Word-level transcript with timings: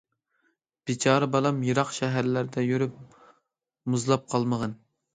بىچارە 0.89 1.27
بالام، 1.35 1.61
يىراق 1.69 1.93
شەھەرلەردە 1.99 2.67
يۈرۈپ 2.73 2.99
مۇزلاپ 3.95 4.29
قالمىغىن. 4.37 4.79